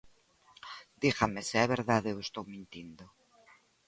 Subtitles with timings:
[1.03, 3.05] Dígame se é verdade ou estou mentindo.